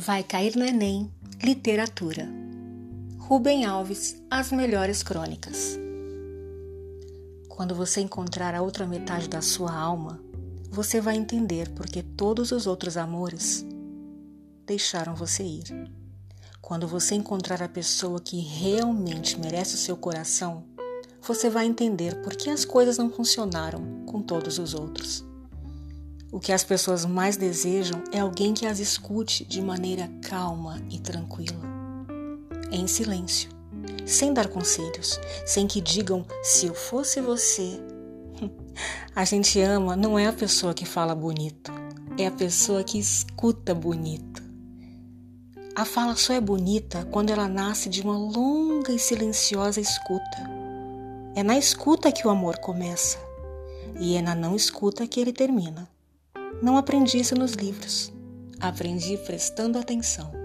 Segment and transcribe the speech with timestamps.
[0.00, 1.10] Vai cair no Enem
[1.42, 2.24] Literatura.
[3.18, 5.76] Rubem Alves, As Melhores Crônicas.
[7.48, 10.20] Quando você encontrar a outra metade da sua alma,
[10.70, 13.66] você vai entender porque todos os outros amores
[14.64, 15.64] deixaram você ir.
[16.62, 20.62] Quando você encontrar a pessoa que realmente merece o seu coração,
[21.20, 25.27] você vai entender por que as coisas não funcionaram com todos os outros.
[26.30, 30.98] O que as pessoas mais desejam é alguém que as escute de maneira calma e
[30.98, 31.58] tranquila,
[32.70, 33.48] em silêncio,
[34.04, 37.80] sem dar conselhos, sem que digam se eu fosse você.
[39.16, 41.72] A gente ama não é a pessoa que fala bonito,
[42.18, 44.42] é a pessoa que escuta bonito.
[45.74, 50.38] A fala só é bonita quando ela nasce de uma longa e silenciosa escuta.
[51.34, 53.18] É na escuta que o amor começa
[53.98, 55.88] e é na não escuta que ele termina.
[56.62, 58.12] Não aprendi isso nos livros.
[58.60, 60.37] Aprendi prestando atenção.